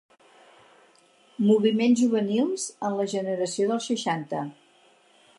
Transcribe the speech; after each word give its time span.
Moviments 1.49 1.99
juvenils 2.01 2.65
en 2.89 2.95
la 3.01 3.05
generació 3.13 3.67
dels 3.73 3.91
seixanta. 3.91 4.41